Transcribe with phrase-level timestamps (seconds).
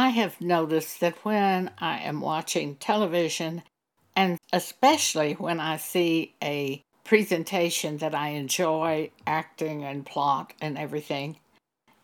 [0.00, 3.62] I have noticed that when I am watching television,
[4.16, 11.36] and especially when I see a presentation that I enjoy acting and plot and everything,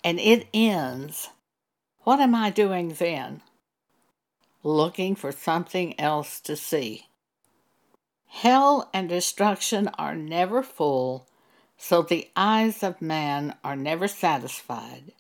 [0.05, 1.31] and it ends,
[2.03, 3.41] what am I doing then?
[4.63, 7.07] Looking for something else to see.
[8.27, 11.27] Hell and destruction are never full,
[11.79, 15.13] so the eyes of man are never satisfied.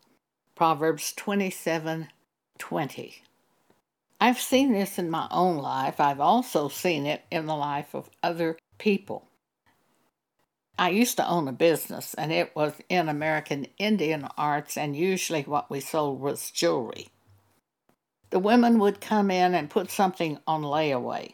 [0.55, 2.09] Proverbs 27
[2.59, 3.23] 20.
[4.21, 6.01] I've seen this in my own life.
[6.01, 9.27] I've also seen it in the life of other people.
[10.79, 15.43] I used to own a business, and it was in American Indian arts, and usually
[15.43, 17.09] what we sold was jewelry.
[18.31, 21.33] The women would come in and put something on layaway.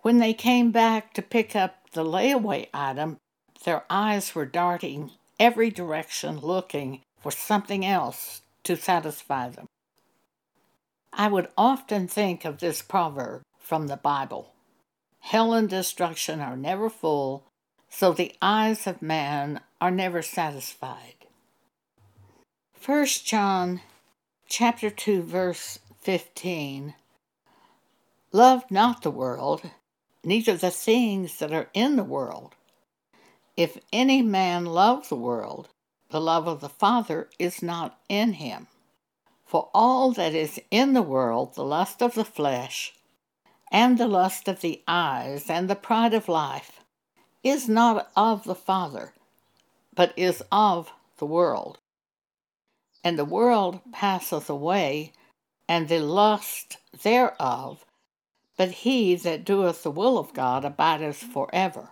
[0.00, 3.18] When they came back to pick up the layaway item,
[3.64, 9.66] their eyes were darting every direction looking for something else to satisfy them.
[11.18, 14.52] I would often think of this proverb from the Bible
[15.20, 17.44] Hell and destruction are never full,
[17.88, 21.14] so the eyes of man are never satisfied.
[22.84, 23.80] 1 John
[24.46, 26.94] chapter 2 verse 15
[28.30, 29.70] Love not the world,
[30.22, 32.54] neither the things that are in the world.
[33.56, 35.70] If any man love the world,
[36.10, 38.66] the love of the Father is not in him.
[39.46, 42.94] For all that is in the world, the lust of the flesh,
[43.70, 46.80] and the lust of the eyes, and the pride of life,
[47.44, 49.14] is not of the Father,
[49.94, 51.78] but is of the world.
[53.04, 55.12] And the world passeth away,
[55.68, 57.84] and the lust thereof,
[58.56, 61.90] but he that doeth the will of God abideth forever.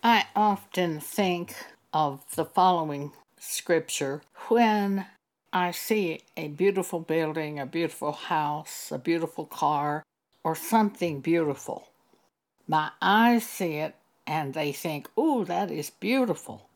[0.00, 1.56] I often think
[1.92, 5.06] of the following scripture when
[5.56, 10.02] I see a beautiful building, a beautiful house, a beautiful car,
[10.42, 11.90] or something beautiful.
[12.66, 13.94] My eyes see it
[14.26, 16.68] and they think, ooh, that is beautiful.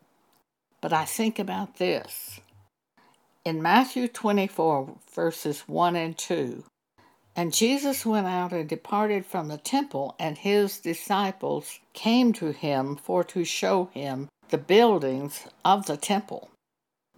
[0.80, 2.38] But I think about this.
[3.44, 6.62] In Matthew 24, verses 1 and 2,
[7.34, 12.94] and Jesus went out and departed from the temple, and his disciples came to him
[12.94, 16.48] for to show him the buildings of the temple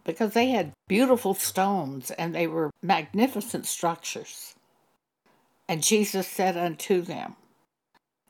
[0.04, 4.54] because they had beautiful stones and they were magnificent structures.
[5.68, 7.36] And Jesus said unto them,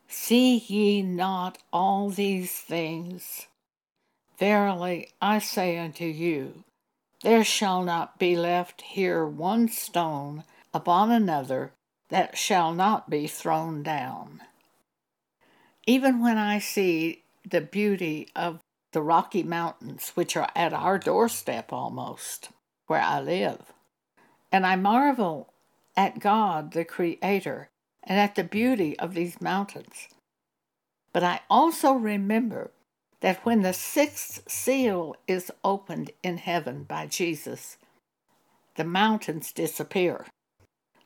[0.07, 3.47] See ye not all these things?
[4.37, 6.63] Verily I say unto you,
[7.23, 10.43] there shall not be left here one stone
[10.73, 11.71] upon another
[12.09, 14.41] that shall not be thrown down.
[15.85, 18.59] Even when I see the beauty of
[18.91, 22.49] the Rocky Mountains, which are at our doorstep almost,
[22.87, 23.71] where I live.
[24.51, 25.53] And I marvel
[25.95, 27.69] at God, the Creator,
[28.03, 30.09] and at the beauty of these mountains.
[31.13, 32.71] But I also remember
[33.21, 37.77] that when the sixth seal is opened in heaven by Jesus,
[38.75, 40.25] the mountains disappear.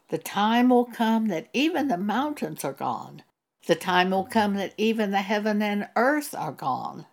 [0.10, 3.24] The time will come that even the mountains are gone.
[3.68, 7.06] The time will come that even the heaven and earth are gone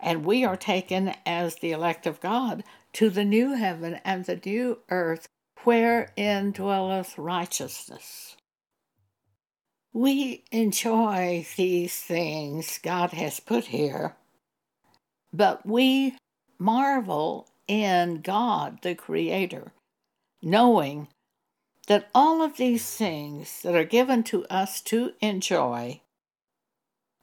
[0.00, 2.62] and we are taken as the elect of God
[2.94, 5.28] to the new heaven and the new earth
[5.64, 8.36] wherein dwelleth righteousness.
[9.92, 14.16] We enjoy these things God has put here,
[15.32, 16.16] but we
[16.58, 19.72] marvel in God, the Creator,
[20.42, 21.08] knowing
[21.86, 26.00] that all of these things that are given to us to enjoy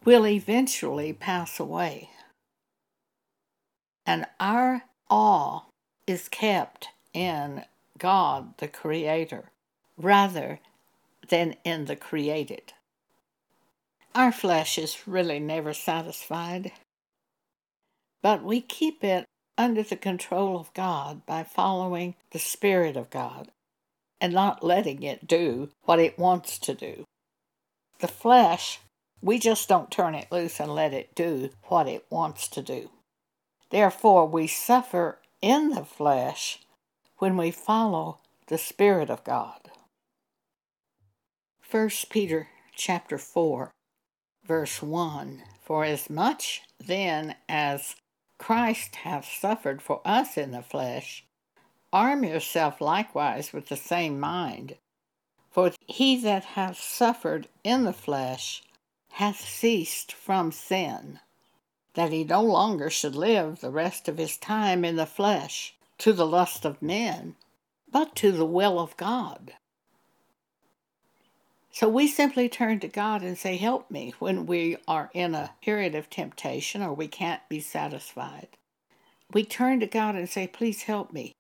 [0.04, 2.10] will eventually pass away
[4.06, 5.62] and our awe
[6.08, 7.64] is kept in
[7.98, 9.52] God, the Creator,
[9.98, 10.60] rather
[11.30, 12.74] than in the created.
[14.14, 16.72] Our flesh is really never satisfied,
[18.22, 19.26] but we keep it
[19.58, 23.50] under the control of God by following the Spirit of God
[24.22, 27.06] and not letting it do what it wants to do.
[28.00, 28.80] The flesh,
[29.22, 32.90] we just don't turn it loose and let it do what it wants to do.
[33.76, 36.62] Therefore, we suffer in the flesh
[37.18, 39.70] when we follow the Spirit of God.
[41.70, 43.74] 1 Peter chapter 4,
[44.46, 47.98] verse 1 For as much then as
[48.38, 51.26] Christ hath suffered for us in the flesh,
[51.92, 54.78] arm yourself likewise with the same mind.
[55.52, 58.64] For he that hath suffered in the flesh
[59.10, 61.20] hath ceased from sin
[61.96, 66.14] that he no longer should live the rest of his time in the flesh to
[66.14, 67.36] the lust of men,
[67.92, 69.54] but to the will of God.
[71.72, 75.52] So we simply turn to God and say, Help me when we are in a
[75.62, 78.48] period of temptation or we can't be satisfied.
[79.34, 81.34] We turn to God and say, Please help me.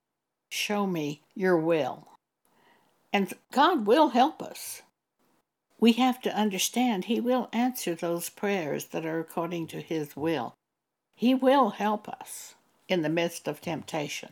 [0.49, 2.09] Show me your will.
[3.13, 4.81] And God will help us.
[5.79, 10.55] We have to understand He will answer those prayers that are according to His will.
[11.15, 12.55] He will help us
[12.87, 14.29] in the midst of temptation.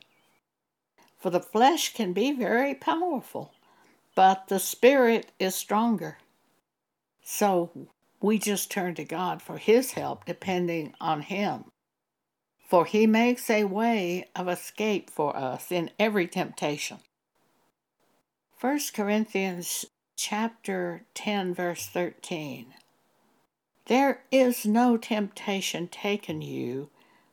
[1.20, 3.54] For the flesh can be very powerful
[4.16, 6.18] but the Spirit is stronger.
[7.24, 7.72] So
[8.22, 11.66] we just turn to God for His help, depending on Him.
[12.68, 17.00] For He makes a way of escape for us in every temptation.
[18.60, 22.74] 1 Corinthians chapter 10 verse 13
[23.88, 26.90] There is no temptation taken you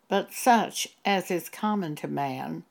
[0.08, 2.64] but such as is common to man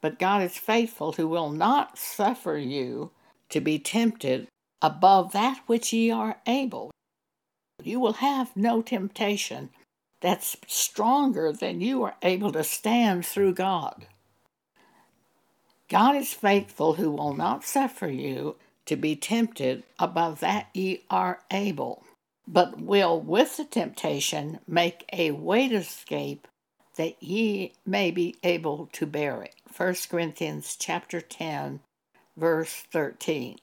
[0.00, 3.10] but God is faithful who will not suffer you
[3.50, 4.48] to be tempted
[4.80, 6.90] above that which ye are able.
[7.82, 9.70] You will have no temptation
[10.20, 14.06] that's stronger than you are able to stand through God.
[15.88, 18.56] God is faithful who will not suffer you
[18.90, 22.02] to be tempted above that ye are able,
[22.48, 26.48] but will with the temptation make a way to escape
[26.96, 29.54] that ye may be able to bear it.
[29.76, 31.78] 1 Corinthians chapter 10
[32.36, 33.58] verse 13.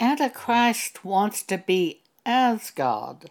[0.00, 3.30] Antichrist wants to be as God,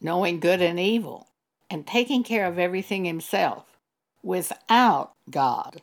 [0.00, 1.28] knowing good and evil,
[1.68, 3.76] and taking care of everything himself
[4.22, 5.82] without God.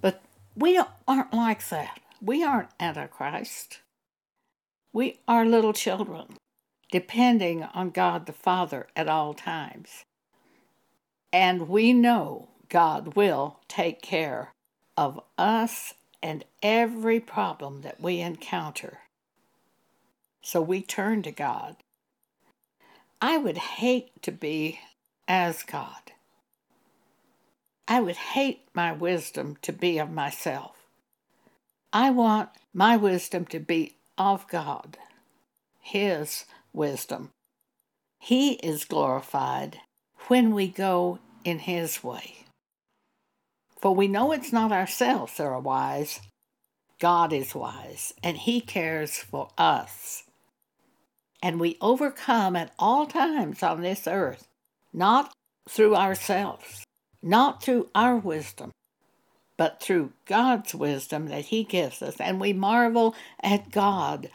[0.00, 0.22] But
[0.54, 1.98] we aren't like that.
[2.20, 3.80] We aren't Antichrist.
[4.92, 6.36] We are little children,
[6.90, 10.04] depending on God the Father at all times.
[11.32, 14.52] And we know God will take care
[14.96, 19.00] of us and every problem that we encounter.
[20.42, 21.76] So we turn to God.
[23.20, 24.80] I would hate to be
[25.28, 26.12] as God.
[27.88, 30.75] I would hate my wisdom to be of myself.
[31.98, 34.98] I want my wisdom to be of God,
[35.80, 36.44] His
[36.74, 37.30] wisdom.
[38.18, 39.80] He is glorified
[40.28, 42.44] when we go in His way.
[43.80, 46.20] For we know it's not ourselves that are wise.
[46.98, 50.24] God is wise, and He cares for us.
[51.42, 54.46] And we overcome at all times on this earth,
[54.92, 55.32] not
[55.66, 56.84] through ourselves,
[57.22, 58.72] not through our wisdom,
[59.56, 62.16] but through God's wisdom that He gives us.
[62.20, 64.30] And we marvel at God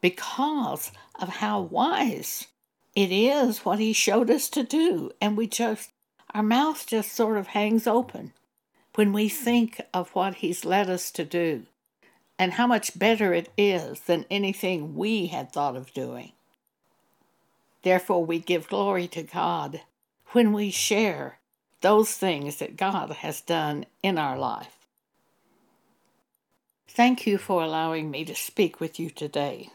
[0.00, 2.48] because of how wise
[2.94, 5.10] it is what He showed us to do.
[5.20, 5.90] And we just,
[6.32, 8.32] our mouth just sort of hangs open
[8.94, 11.66] when we think of what He's led us to do
[12.38, 16.32] and how much better it is than anything we had thought of doing.
[17.82, 19.82] Therefore, we give glory to God
[20.32, 21.38] when we share
[21.84, 24.78] those things that God has done in our life.
[26.88, 29.68] Thank you for allowing me to speak with you today.